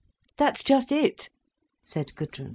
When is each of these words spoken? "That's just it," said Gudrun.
"That's 0.39 0.63
just 0.63 0.91
it," 0.91 1.29
said 1.83 2.15
Gudrun. 2.15 2.49